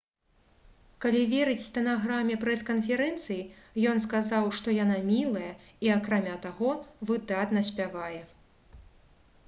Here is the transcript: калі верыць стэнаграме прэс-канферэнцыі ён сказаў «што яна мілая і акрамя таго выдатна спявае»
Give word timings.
калі 1.03 1.19
верыць 1.33 1.59
стэнаграме 1.65 2.37
прэс-канферэнцыі 2.43 3.45
ён 3.91 3.97
сказаў 4.07 4.49
«што 4.59 4.73
яна 4.77 4.97
мілая 5.11 5.51
і 5.89 5.91
акрамя 5.97 6.35
таго 6.47 6.71
выдатна 7.11 7.61
спявае» 7.69 8.21